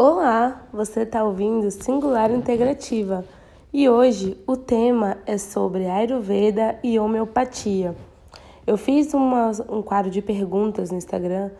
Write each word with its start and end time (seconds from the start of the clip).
Olá, 0.00 0.62
você 0.72 1.00
está 1.00 1.24
ouvindo 1.24 1.68
Singular 1.72 2.30
Integrativa 2.30 3.24
e 3.72 3.88
hoje 3.88 4.40
o 4.46 4.56
tema 4.56 5.18
é 5.26 5.36
sobre 5.36 5.88
Ayurveda 5.88 6.78
e 6.84 7.00
homeopatia. 7.00 7.96
Eu 8.64 8.76
fiz 8.78 9.12
uma, 9.12 9.50
um 9.68 9.82
quadro 9.82 10.08
de 10.08 10.22
perguntas 10.22 10.92
no 10.92 10.98
Instagram 10.98 11.50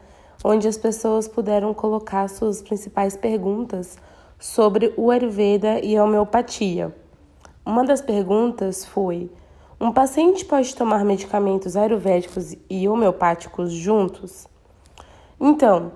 onde 0.45 0.69
as 0.69 0.79
pessoas 0.79 1.27
puderam 1.27 1.75
colocar 1.75 2.29
suas 2.29 2.63
principais 2.63 3.17
perguntas 3.17 3.99
sobre 4.39 4.95
o 4.97 5.11
Ayurveda 5.11 5.81
e 5.81 5.97
a 5.97 6.05
homeopatia. 6.05 6.95
Uma 7.67 7.85
das 7.85 8.01
perguntas 8.01 8.85
foi: 8.85 9.33
um 9.81 9.91
paciente 9.91 10.45
pode 10.45 10.77
tomar 10.77 11.05
medicamentos 11.05 11.77
ayurvédicos 11.77 12.55
e 12.71 12.89
homeopáticos 12.89 13.73
juntos? 13.73 14.47
Então, 15.41 15.91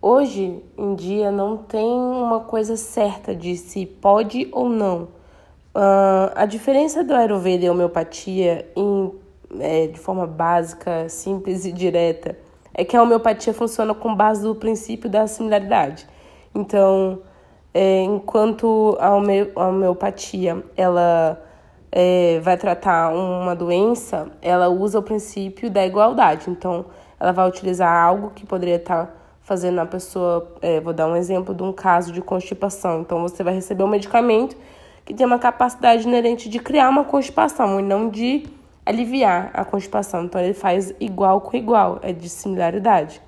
Hoje 0.00 0.62
em 0.76 0.94
dia 0.94 1.32
não 1.32 1.56
tem 1.56 1.84
uma 1.84 2.38
coisa 2.38 2.76
certa 2.76 3.34
de 3.34 3.56
se 3.56 3.84
pode 3.84 4.48
ou 4.52 4.68
não. 4.68 5.08
Uh, 5.74 6.30
a 6.36 6.46
diferença 6.46 7.02
do 7.02 7.12
Ayurveda 7.12 7.64
e 7.64 7.70
homeopatia, 7.70 8.70
em, 8.76 9.12
é, 9.58 9.88
de 9.88 9.98
forma 9.98 10.24
básica, 10.24 11.08
simples 11.08 11.64
e 11.64 11.72
direta, 11.72 12.38
é 12.72 12.84
que 12.84 12.96
a 12.96 13.02
homeopatia 13.02 13.52
funciona 13.52 13.92
com 13.92 14.14
base 14.14 14.46
no 14.46 14.54
princípio 14.54 15.10
da 15.10 15.26
similaridade. 15.26 16.06
Então, 16.54 17.20
é, 17.74 18.02
enquanto 18.02 18.96
a, 19.00 19.16
home, 19.16 19.50
a 19.56 19.66
homeopatia 19.66 20.62
ela 20.76 21.42
é, 21.90 22.38
vai 22.38 22.56
tratar 22.56 23.12
uma 23.12 23.56
doença, 23.56 24.28
ela 24.40 24.68
usa 24.68 25.00
o 25.00 25.02
princípio 25.02 25.68
da 25.68 25.84
igualdade. 25.84 26.48
Então, 26.48 26.84
ela 27.18 27.32
vai 27.32 27.48
utilizar 27.48 27.92
algo 27.92 28.30
que 28.30 28.46
poderia 28.46 28.76
estar 28.76 29.18
fazendo 29.48 29.78
a 29.78 29.86
pessoa, 29.86 30.46
é, 30.60 30.78
vou 30.78 30.92
dar 30.92 31.06
um 31.06 31.16
exemplo 31.16 31.54
de 31.54 31.62
um 31.62 31.72
caso 31.72 32.12
de 32.12 32.20
constipação. 32.20 33.00
Então 33.00 33.22
você 33.22 33.42
vai 33.42 33.54
receber 33.54 33.82
um 33.82 33.88
medicamento 33.88 34.54
que 35.06 35.14
tem 35.14 35.24
uma 35.24 35.38
capacidade 35.38 36.06
inerente 36.06 36.50
de 36.50 36.58
criar 36.58 36.90
uma 36.90 37.02
constipação 37.02 37.80
e 37.80 37.82
não 37.82 38.10
de 38.10 38.46
aliviar 38.84 39.50
a 39.54 39.64
constipação. 39.64 40.24
Então 40.24 40.38
ele 40.38 40.52
faz 40.52 40.92
igual 41.00 41.40
com 41.40 41.56
igual, 41.56 41.98
é 42.02 42.12
de 42.12 42.28
similaridade. 42.28 43.22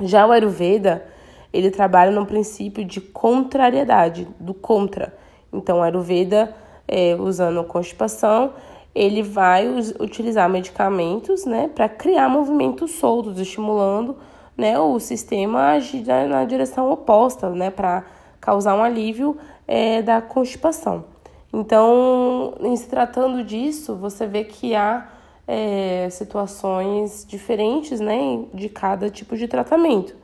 Já 0.00 0.24
o 0.24 0.30
Ayurveda, 0.30 1.04
ele 1.52 1.72
trabalha 1.72 2.12
no 2.12 2.24
princípio 2.24 2.84
de 2.84 3.00
contrariedade, 3.00 4.28
do 4.38 4.54
contra. 4.54 5.12
Então 5.52 5.80
o 5.80 5.82
Ayurveda, 5.82 6.54
é, 6.86 7.16
usando 7.16 7.64
constipação, 7.64 8.52
ele 8.94 9.24
vai 9.24 9.66
utilizar 9.98 10.48
medicamentos 10.48 11.44
né, 11.44 11.68
para 11.74 11.88
criar 11.88 12.28
movimentos 12.28 12.92
soltos, 12.92 13.40
estimulando 13.40 14.16
né, 14.58 14.76
o 14.78 14.98
sistema 14.98 15.68
agir 15.68 16.04
na 16.28 16.44
direção 16.44 16.90
oposta, 16.90 17.48
né, 17.50 17.70
para 17.70 18.04
causar 18.40 18.74
um 18.74 18.82
alívio 18.82 19.36
é, 19.68 20.02
da 20.02 20.20
constipação. 20.20 21.04
Então, 21.52 22.54
em 22.60 22.76
se 22.76 22.88
tratando 22.88 23.44
disso, 23.44 23.94
você 23.94 24.26
vê 24.26 24.42
que 24.42 24.74
há 24.74 25.08
é, 25.46 26.08
situações 26.10 27.24
diferentes, 27.26 28.00
né, 28.00 28.44
de 28.52 28.68
cada 28.68 29.08
tipo 29.08 29.36
de 29.36 29.46
tratamento, 29.46 30.14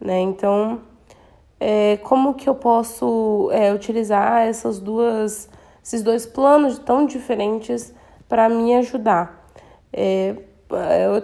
né? 0.00 0.20
Então, 0.20 0.80
é, 1.60 1.98
como 1.98 2.34
que 2.34 2.48
eu 2.48 2.54
posso 2.54 3.48
é, 3.52 3.72
utilizar 3.72 4.42
essas 4.42 4.80
duas, 4.80 5.48
esses 5.84 6.02
dois 6.02 6.26
planos 6.26 6.78
tão 6.78 7.06
diferentes 7.06 7.94
para 8.28 8.48
me 8.48 8.74
ajudar? 8.74 9.48
É, 9.92 10.34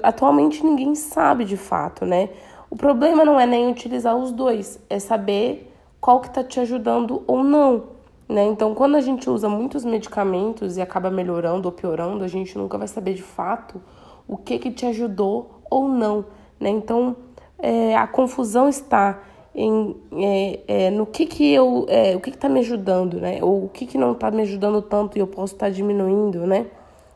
atualmente 0.02 0.64
ninguém 0.64 0.94
sabe 0.94 1.44
de 1.44 1.56
fato, 1.56 2.04
né? 2.04 2.30
O 2.70 2.76
problema 2.76 3.24
não 3.24 3.38
é 3.38 3.46
nem 3.46 3.70
utilizar 3.70 4.16
os 4.16 4.32
dois, 4.32 4.80
é 4.88 4.98
saber 4.98 5.70
qual 6.00 6.20
que 6.20 6.28
está 6.28 6.42
te 6.42 6.58
ajudando 6.58 7.22
ou 7.26 7.44
não, 7.44 7.84
né? 8.28 8.44
Então, 8.44 8.74
quando 8.74 8.96
a 8.96 9.00
gente 9.00 9.28
usa 9.28 9.48
muitos 9.48 9.84
medicamentos 9.84 10.76
e 10.76 10.80
acaba 10.80 11.10
melhorando 11.10 11.68
ou 11.68 11.72
piorando, 11.72 12.24
a 12.24 12.28
gente 12.28 12.56
nunca 12.56 12.78
vai 12.78 12.88
saber 12.88 13.14
de 13.14 13.22
fato 13.22 13.80
o 14.26 14.36
que 14.36 14.58
que 14.58 14.70
te 14.70 14.86
ajudou 14.86 15.62
ou 15.70 15.88
não, 15.88 16.24
né? 16.58 16.70
Então, 16.70 17.16
é, 17.58 17.94
a 17.96 18.06
confusão 18.06 18.68
está 18.68 19.20
em, 19.54 19.94
é, 20.12 20.60
é, 20.66 20.90
no 20.90 21.04
que 21.04 21.26
que 21.26 21.52
eu, 21.52 21.84
é, 21.88 22.16
o 22.16 22.20
que 22.20 22.30
está 22.30 22.48
me 22.48 22.60
ajudando, 22.60 23.20
né? 23.20 23.38
Ou 23.42 23.66
o 23.66 23.68
que 23.68 23.86
que 23.86 23.98
não 23.98 24.12
está 24.12 24.30
me 24.30 24.42
ajudando 24.42 24.80
tanto 24.80 25.18
e 25.18 25.20
eu 25.20 25.26
posso 25.26 25.54
estar 25.54 25.66
tá 25.66 25.72
diminuindo, 25.72 26.46
né? 26.46 26.66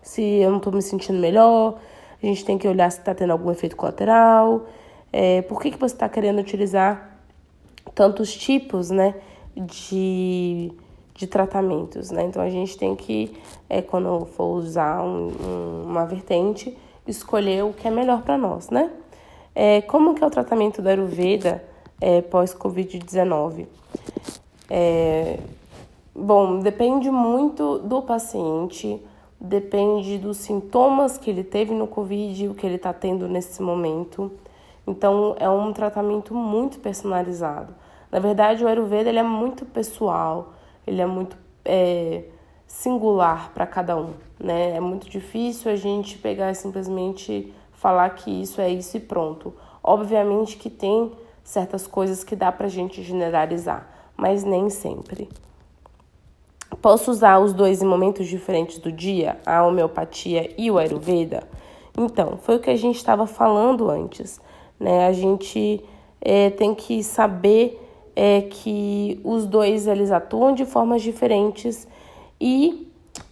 Se 0.03 0.23
eu 0.23 0.51
não 0.51 0.59
estou 0.59 0.73
me 0.73 0.83
sentindo 0.83 1.19
melhor, 1.19 1.79
a 2.23 2.27
gente 2.27 2.45
tem 2.45 2.59
que 2.59 2.67
olhar 2.67 2.91
se 2.91 2.99
está 2.99 3.15
tendo 3.15 3.31
algum 3.31 3.51
efeito 3.51 3.77
colateral. 3.77 4.67
É, 5.13 5.43
por 5.43 5.61
que, 5.61 5.71
que 5.71 5.79
você 5.79 5.95
está 5.95 6.09
querendo 6.09 6.41
utilizar 6.41 7.19
tantos 7.95 8.35
tipos 8.35 8.91
né, 8.91 9.15
de, 9.57 10.73
de 11.15 11.27
tratamentos? 11.27 12.11
Né? 12.11 12.25
Então 12.25 12.43
a 12.43 12.51
gente 12.51 12.77
tem 12.77 12.97
que, 12.97 13.37
é, 13.69 13.83
quando 13.83 14.27
for 14.27 14.57
usar 14.57 15.03
um, 15.03 15.29
um, 15.29 15.85
uma 15.89 16.05
vertente, 16.05 16.77
escolher 17.07 17.65
o 17.65 17.73
que 17.73 17.87
é 17.87 17.91
melhor 17.91 18.23
para 18.23 18.37
nós. 18.37 18.71
Né? 18.71 18.91
É, 19.55 19.81
como 19.83 20.15
que 20.15 20.23
é 20.23 20.27
o 20.27 20.31
tratamento 20.31 20.83
da 20.83 20.91
Ayurveda 20.91 21.63
é, 22.01 22.21
pós-Covid-19? 22.23 23.67
É, 24.69 25.39
bom, 26.15 26.59
depende 26.59 27.11
muito 27.11 27.79
do 27.79 28.03
paciente 28.03 29.01
depende 29.41 30.19
dos 30.19 30.39
sintomas 30.39 31.19
que 31.19 31.31
ele 31.31 31.45
teve 31.45 31.75
no 31.75 31.87
Covid, 31.87 32.49
o 32.49 32.55
que 32.55 32.67
ele 32.67 32.77
está 32.77 32.93
tendo 32.93 33.29
nesse 33.29 33.63
momento. 33.63 34.33
Então, 34.87 35.37
é 35.39 35.49
um 35.49 35.73
tratamento 35.73 36.35
muito 36.35 36.79
personalizado. 36.79 37.75
Na 38.11 38.19
verdade, 38.19 38.65
o 38.65 38.69
Ayurveda 38.69 39.09
ele 39.09 39.19
é 39.19 39.23
muito 39.23 39.65
pessoal, 39.65 40.55
ele 40.87 41.01
é 41.01 41.07
muito 41.07 41.37
é, 41.65 42.25
singular 42.67 43.53
para 43.53 43.67
cada 43.67 43.97
um. 43.97 44.15
Né? 44.39 44.77
É 44.77 44.81
muito 44.81 45.09
difícil 45.09 45.71
a 45.71 45.77
gente 45.77 46.19
pegar 46.19 46.51
e 46.51 46.55
simplesmente 46.55 47.53
falar 47.73 48.11
que 48.11 48.31
isso 48.31 48.61
é 48.61 48.71
isso 48.71 48.97
e 48.97 49.01
pronto. 49.01 49.53
Obviamente 49.83 50.57
que 50.57 50.71
tem 50.71 51.13
certas 51.45 51.87
coisas 51.87 52.25
que 52.25 52.35
dá 52.35 52.51
para 52.51 52.67
a 52.67 52.71
gente 52.71 53.03
generalizar, 53.03 53.89
mas 54.17 54.43
nem 54.45 54.69
sempre. 54.69 55.29
Posso 56.87 57.11
usar 57.11 57.41
os 57.41 57.53
dois 57.53 57.83
em 57.83 57.85
momentos 57.85 58.29
diferentes 58.29 58.79
do 58.79 58.93
dia, 58.93 59.41
a 59.45 59.65
homeopatia 59.65 60.55
e 60.57 60.71
o 60.71 60.79
Ayurveda? 60.79 61.43
Então, 61.99 62.39
foi 62.41 62.55
o 62.55 62.61
que 62.61 62.71
a 62.71 62.77
gente 62.77 62.95
estava 62.95 63.27
falando 63.27 63.91
antes. 63.91 64.41
Né? 64.79 65.05
A 65.09 65.13
gente 65.13 65.85
é, 66.21 66.49
tem 66.51 66.77
que 66.77 67.03
saber 67.03 67.85
é, 68.15 68.43
que 68.43 69.21
os 69.25 69.47
dois 69.47 69.89
eles 69.89 70.13
atuam 70.13 70.55
de 70.55 70.65
formas 70.65 71.03
diferentes 71.03 71.89
e 72.41 72.89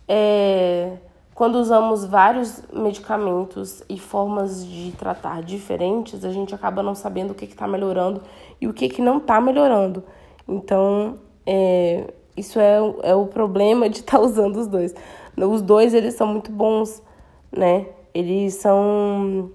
é, 0.08 0.96
quando 1.32 1.54
usamos 1.54 2.04
vários 2.04 2.60
medicamentos 2.72 3.84
e 3.88 4.00
formas 4.00 4.66
de 4.66 4.90
tratar 4.98 5.44
diferentes, 5.44 6.24
a 6.24 6.32
gente 6.32 6.52
acaba 6.56 6.82
não 6.82 6.96
sabendo 6.96 7.30
o 7.30 7.34
que 7.34 7.44
está 7.44 7.68
melhorando 7.68 8.20
e 8.60 8.66
o 8.66 8.74
que, 8.74 8.88
que 8.88 9.00
não 9.00 9.18
está 9.18 9.40
melhorando. 9.40 10.02
Então, 10.48 11.20
é, 11.46 12.12
isso 12.36 12.58
é, 12.58 12.76
é 13.02 13.14
o 13.14 13.26
problema 13.26 13.88
de 13.88 14.00
estar 14.00 14.18
tá 14.18 14.24
usando 14.24 14.56
os 14.56 14.66
dois. 14.66 14.94
Os 15.36 15.62
dois, 15.62 15.94
eles 15.94 16.14
são 16.14 16.26
muito 16.26 16.50
bons, 16.50 17.02
né? 17.50 17.86
Eles 18.12 18.54
são 18.54 19.50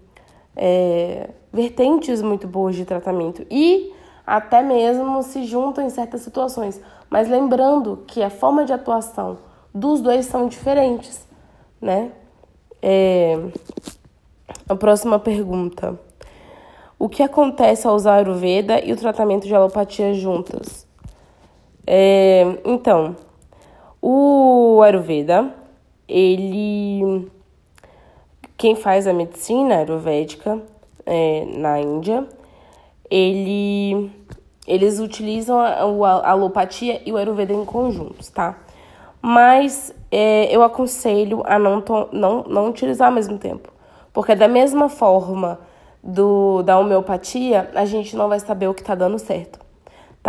é, 0.55 1.29
vertentes 1.51 2.21
muito 2.21 2.47
boas 2.47 2.75
de 2.75 2.85
tratamento 2.85 3.45
e 3.49 3.93
até 4.27 4.61
mesmo 4.61 5.23
se 5.23 5.45
juntam 5.45 5.85
em 5.85 5.89
certas 5.89 6.21
situações. 6.21 6.79
Mas 7.09 7.29
lembrando 7.29 8.03
que 8.05 8.21
a 8.21 8.29
forma 8.29 8.65
de 8.65 8.73
atuação 8.73 9.37
dos 9.73 10.01
dois 10.01 10.25
são 10.25 10.47
diferentes, 10.47 11.25
né? 11.81 12.11
É... 12.81 13.37
A 14.67 14.75
próxima 14.75 15.17
pergunta. 15.17 15.99
O 16.97 17.07
que 17.07 17.23
acontece 17.23 17.87
ao 17.87 17.95
usar 17.95 18.15
Ayurveda 18.15 18.83
e 18.83 18.91
o 18.91 18.97
tratamento 18.97 19.47
de 19.47 19.55
alopatia 19.55 20.13
juntas? 20.13 20.88
É, 21.91 22.45
então, 22.65 23.15
o 23.99 24.79
Ayurveda, 24.83 25.51
ele. 26.07 27.27
Quem 28.55 28.75
faz 28.75 29.07
a 29.07 29.13
medicina 29.13 29.77
ayurvédica 29.77 30.61
é, 31.03 31.45
na 31.57 31.79
Índia, 31.79 32.27
ele, 33.09 34.11
eles 34.67 34.99
utilizam 34.99 35.59
a, 35.59 35.69
a 35.69 36.29
alopatia 36.29 37.01
e 37.03 37.11
o 37.11 37.17
Ayurveda 37.17 37.53
em 37.53 37.65
conjuntos, 37.65 38.29
tá? 38.29 38.59
Mas 39.19 39.91
é, 40.11 40.55
eu 40.55 40.61
aconselho 40.61 41.41
a 41.43 41.57
não, 41.57 41.83
não, 42.11 42.43
não 42.43 42.69
utilizar 42.69 43.07
ao 43.07 43.13
mesmo 43.15 43.39
tempo. 43.39 43.73
Porque 44.13 44.35
da 44.35 44.47
mesma 44.47 44.89
forma 44.89 45.59
do, 46.03 46.61
da 46.61 46.77
homeopatia, 46.77 47.71
a 47.73 47.85
gente 47.85 48.15
não 48.15 48.29
vai 48.29 48.39
saber 48.39 48.67
o 48.67 48.75
que 48.75 48.81
está 48.81 48.93
dando 48.93 49.17
certo 49.17 49.58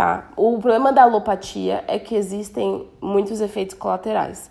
tá? 0.01 0.31
O 0.35 0.57
problema 0.57 0.91
da 0.91 1.03
alopatia 1.03 1.83
é 1.87 1.99
que 1.99 2.15
existem 2.15 2.87
muitos 2.99 3.39
efeitos 3.39 3.75
colaterais. 3.75 4.49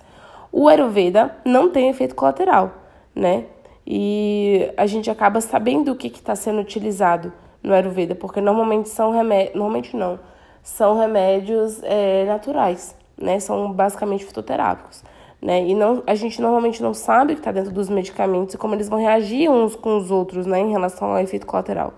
O 0.52 0.69
Ayurveda 0.69 1.35
não 1.44 1.70
tem 1.70 1.88
efeito 1.88 2.14
colateral, 2.14 2.73
né? 3.12 3.47
E 3.85 4.73
a 4.76 4.87
gente 4.87 5.11
acaba 5.11 5.41
sabendo 5.41 5.91
o 5.91 5.97
que 5.97 6.06
está 6.06 6.37
sendo 6.37 6.61
utilizado 6.61 7.32
no 7.61 7.75
Ayurveda, 7.75 8.14
porque 8.14 8.41
normalmente 8.41 8.88
são 8.88 9.11
remédios, 9.11 9.56
normalmente 9.56 9.97
não, 9.97 10.20
são 10.62 10.97
remédios 10.97 11.82
é, 11.82 12.26
naturais, 12.26 12.94
né? 13.19 13.41
São 13.41 13.73
basicamente 13.73 14.25
fitoterápicos. 14.25 15.02
Né? 15.43 15.67
E 15.67 15.75
não, 15.75 16.05
a 16.06 16.14
gente 16.14 16.41
normalmente 16.41 16.81
não 16.81 16.94
sabe 16.94 17.32
o 17.32 17.35
que 17.35 17.41
está 17.41 17.50
dentro 17.50 17.73
dos 17.73 17.88
medicamentos 17.88 18.55
e 18.55 18.58
como 18.58 18.75
eles 18.75 18.88
vão 18.88 19.00
reagir 19.00 19.50
uns 19.50 19.75
com 19.75 19.97
os 19.97 20.12
outros 20.12 20.47
né, 20.47 20.61
em 20.61 20.70
relação 20.70 21.11
ao 21.11 21.19
efeito 21.19 21.47
colateral. 21.47 21.94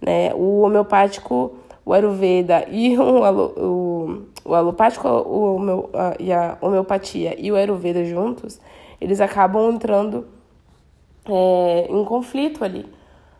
Né? 0.00 0.32
O 0.34 0.60
homeopático, 0.60 1.56
o 1.84 1.92
Ayurveda 1.92 2.66
e 2.68 2.96
o, 2.98 3.22
o, 3.60 4.22
o 4.44 4.54
alopático 4.54 5.06
o, 5.08 5.56
o, 5.60 5.90
a, 5.92 6.14
e 6.18 6.32
a 6.32 6.56
homeopatia 6.60 7.34
e 7.38 7.52
o 7.52 7.56
Ayurveda 7.56 8.04
juntos, 8.04 8.60
eles 9.00 9.20
acabam 9.20 9.70
entrando 9.70 10.26
é, 11.26 11.86
em 11.90 12.04
conflito 12.04 12.64
ali, 12.64 12.86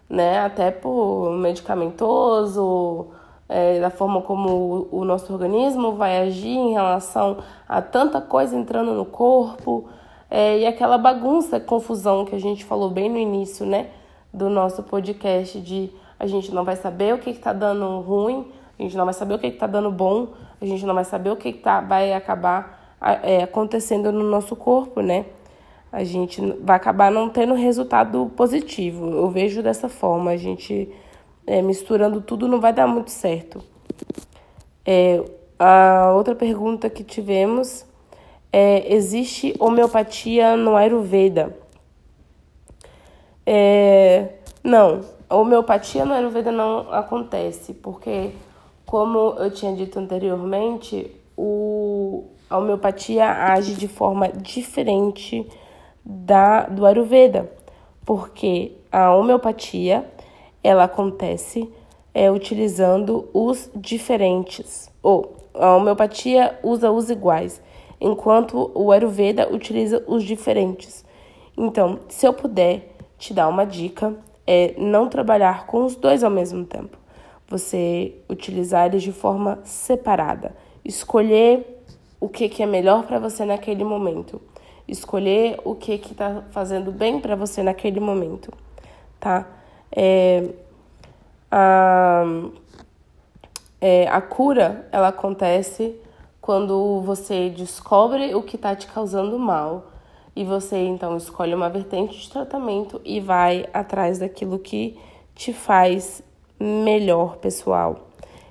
né? 0.09 0.41
Até 0.41 0.71
por 0.71 1.33
medicamentoso, 1.33 3.09
é, 3.49 3.81
da 3.81 3.91
forma 3.91 4.23
como 4.23 4.89
o, 4.91 5.01
o 5.01 5.05
nosso 5.05 5.33
organismo 5.33 5.93
vai 5.93 6.19
agir 6.19 6.57
em 6.57 6.73
relação 6.73 7.39
a 7.69 7.81
tanta 7.81 8.21
coisa 8.21 8.57
entrando 8.57 8.93
no 8.93 9.05
corpo 9.05 9.89
é, 10.31 10.59
e 10.59 10.67
aquela 10.67 10.99
bagunça, 10.99 11.61
confusão 11.61 12.25
que 12.25 12.35
a 12.35 12.41
gente 12.41 12.65
falou 12.65 12.91
bem 12.91 13.09
no 13.09 13.19
início, 13.19 13.65
né? 13.65 13.91
Do 14.33 14.51
nosso 14.51 14.83
podcast 14.83 15.61
de 15.61 15.91
a 16.19 16.27
gente 16.27 16.53
não 16.53 16.65
vai 16.65 16.77
saber 16.77 17.15
o 17.15 17.19
que 17.19 17.31
está 17.31 17.53
dando 17.53 18.01
ruim, 18.01 18.51
a 18.79 18.83
gente 18.83 18.97
não 18.97 19.05
vai 19.05 19.15
saber 19.15 19.35
o 19.35 19.39
que 19.39 19.47
está 19.47 19.67
dando 19.67 19.91
bom, 19.91 20.29
a 20.61 20.65
gente 20.65 20.85
não 20.85 20.95
vai 20.95 21.05
saber 21.05 21.31
o 21.31 21.37
que 21.37 21.53
tá, 21.53 21.81
vai 21.81 22.13
acabar 22.13 22.97
é, 23.23 23.43
acontecendo 23.43 24.11
no 24.11 24.25
nosso 24.25 24.57
corpo, 24.57 25.01
né? 25.01 25.27
A 25.93 26.03
gente 26.03 26.41
vai 26.61 26.77
acabar 26.77 27.11
não 27.11 27.29
tendo 27.29 27.55
resultado 27.55 28.31
positivo. 28.37 29.11
Eu 29.11 29.31
vejo 29.31 29.63
dessa 29.63 29.89
forma. 29.89 30.33
A 30.33 30.37
gente 30.37 30.91
é, 31.47 31.63
misturando 31.63 32.21
tudo 32.21 32.49
não 32.49 32.61
vai 32.61 32.73
dar 32.73 32.89
muito 32.89 33.13
certo. 33.13 33.63
É, 34.85 35.23
a 35.57 36.13
outra 36.13 36.35
pergunta 36.35 36.91
que 36.91 37.05
tivemos 37.05 37.87
é: 38.53 38.93
existe 38.93 39.55
homeopatia 39.59 40.57
no 40.57 40.75
Ayurveda? 40.75 41.57
É, 43.47 44.31
não, 44.65 45.03
a 45.29 45.37
homeopatia 45.37 46.05
no 46.05 46.13
Ayurveda 46.13 46.53
não 46.53 46.93
acontece, 46.93 47.73
porque, 47.75 48.33
como 48.85 49.35
eu 49.39 49.51
tinha 49.51 49.75
dito 49.75 49.99
anteriormente, 49.99 51.11
o, 51.37 52.25
a 52.49 52.59
homeopatia 52.59 53.29
age 53.31 53.75
de 53.75 53.89
forma 53.89 54.29
diferente 54.29 55.47
da, 56.05 56.65
do 56.65 56.85
Ayurveda, 56.85 57.51
porque 58.05 58.73
a 58.93 59.15
homeopatia 59.15 60.05
ela 60.63 60.85
acontece 60.85 61.69
é, 62.13 62.31
utilizando 62.31 63.29
os 63.33 63.71
diferentes, 63.75 64.91
ou 65.03 65.37
a 65.55 65.75
homeopatia 65.75 66.59
usa 66.63 66.91
os 66.91 67.11
iguais, 67.11 67.61
enquanto 68.01 68.71
o 68.75 68.93
Ayurveda 68.93 69.53
utiliza 69.53 70.05
os 70.07 70.23
diferentes. 70.23 71.05
Então, 71.57 72.01
se 72.09 72.27
eu 72.27 72.33
puder 72.33 72.95
te 73.19 73.33
dar 73.33 73.49
uma 73.49 73.65
dica, 73.65 74.15
é 74.47 74.75
não 74.79 75.09
trabalhar 75.09 75.67
com 75.67 75.85
os 75.85 75.97
dois 75.97 76.23
ao 76.23 76.31
mesmo 76.31 76.65
tempo. 76.65 76.99
Você 77.49 78.15
utilizar 78.29 78.87
eles 78.87 79.03
de 79.03 79.13
forma 79.13 79.59
separada. 79.65 80.55
Escolher 80.85 81.83
o 82.21 82.29
que, 82.29 82.49
que 82.49 82.63
é 82.63 82.67
melhor 82.67 83.05
para 83.05 83.19
você 83.19 83.45
naquele 83.45 83.85
momento. 83.85 84.41
Escolher 84.87 85.59
o 85.65 85.75
que 85.75 85.95
está 85.95 86.43
fazendo 86.51 86.93
bem 86.93 87.21
para 87.21 87.37
você 87.37 87.63
naquele 87.63 88.01
momento, 88.01 88.53
tá? 89.19 89.47
É, 89.91 90.51
a, 91.51 92.25
é, 93.81 94.09
a 94.09 94.21
cura 94.21 94.87
ela 94.91 95.09
acontece 95.09 95.95
quando 96.41 97.01
você 97.01 97.49
descobre 97.49 98.35
o 98.35 98.43
que 98.43 98.57
está 98.57 98.75
te 98.75 98.87
causando 98.87 99.39
mal 99.39 99.94
e 100.37 100.45
você 100.45 100.77
então 100.79 101.17
escolhe 101.17 101.55
uma 101.55 101.71
vertente 101.71 102.19
de 102.19 102.31
tratamento 102.31 103.01
e 103.05 103.21
vai 103.21 103.67
atrás 103.73 104.19
daquilo 104.19 104.59
que 104.59 104.99
te 105.35 105.53
faz 105.53 106.23
melhor, 106.59 107.37
pessoal. 107.37 108.09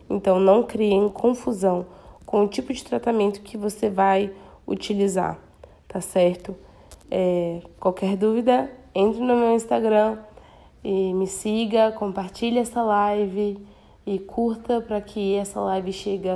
Então 0.10 0.40
não 0.40 0.64
criem 0.64 1.10
confusão 1.10 1.86
com 2.26 2.44
o 2.44 2.48
tipo 2.48 2.74
de 2.74 2.84
tratamento 2.84 3.42
que 3.42 3.58
você 3.58 3.90
vai 3.90 4.32
utilizar, 4.68 5.40
tá 5.88 6.00
certo? 6.00 6.56
É, 7.12 7.62
qualquer 7.80 8.16
dúvida, 8.16 8.72
entre 8.96 9.22
no 9.22 9.36
meu 9.36 9.54
Instagram 9.54 10.18
e 10.84 11.14
me 11.14 11.28
siga, 11.28 11.92
compartilhe 11.92 12.60
essa 12.60 12.82
live 12.82 13.58
e 14.06 14.20
curta 14.20 14.82
para 14.82 15.00
que 15.00 15.36
essa 15.36 15.60
live 15.60 15.94
chegue, 15.94 16.30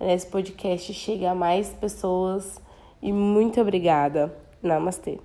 esse 0.00 0.26
podcast 0.26 0.92
chegue 0.92 1.26
a 1.26 1.34
mais 1.34 1.70
pessoas. 1.70 2.60
E 3.02 3.12
muito 3.12 3.60
obrigada. 3.60 4.49
नमस्ते। 4.64 5.20